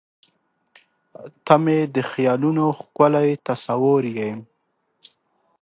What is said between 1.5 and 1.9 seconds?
مې